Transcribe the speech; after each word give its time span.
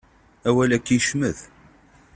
Awal-agi 0.47 0.93
yecmet. 0.95 1.39